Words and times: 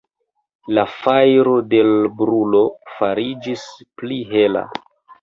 La 0.77 0.85
fajro 0.93 1.53
de 1.75 1.83
l' 1.91 2.09
brulo 2.23 2.65
fariĝis 2.97 3.71
pli 4.01 4.23
hela. 4.37 4.69